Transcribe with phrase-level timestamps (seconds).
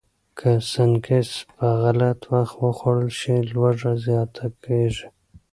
[0.37, 5.07] که سنکس په غلط وخت وخوړل شي، لوږه زیاته کېږي.